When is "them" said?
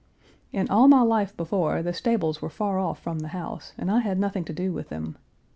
4.89-5.15